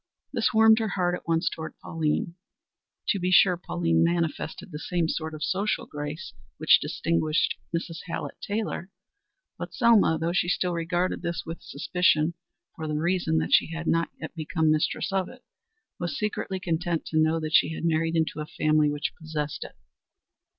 This 0.33 0.51
warmed 0.51 0.79
her 0.79 0.87
heart 0.87 1.13
at 1.13 1.27
once 1.27 1.47
toward 1.47 1.77
Pauline. 1.77 2.33
To 3.09 3.19
be 3.19 3.29
sure 3.29 3.55
Pauline 3.55 4.03
manifested 4.03 4.71
the 4.71 4.79
same 4.79 5.07
sort 5.07 5.35
of 5.35 5.43
social 5.43 5.85
grace 5.85 6.33
which 6.57 6.79
distinguished 6.81 7.53
Mrs. 7.71 7.99
Hallett 8.07 8.33
Taylor, 8.41 8.89
but 9.59 9.75
Selma, 9.75 10.17
though 10.19 10.33
she 10.33 10.49
still 10.49 10.73
regarded 10.73 11.21
this 11.21 11.43
with 11.45 11.61
suspicion, 11.61 12.33
for 12.75 12.87
the 12.87 12.95
reason 12.97 13.37
that 13.37 13.53
she 13.53 13.67
had 13.73 13.85
not 13.85 14.09
yet 14.19 14.33
become 14.33 14.71
mistress 14.71 15.11
of 15.11 15.29
it, 15.29 15.43
was 15.99 16.17
secretly 16.17 16.59
content 16.59 17.05
to 17.05 17.19
know 17.21 17.39
that 17.39 17.53
she 17.53 17.71
had 17.75 17.85
married 17.85 18.15
into 18.15 18.39
a 18.39 18.47
family 18.47 18.89
which 18.89 19.13
possessed 19.21 19.63
it. 19.63 19.75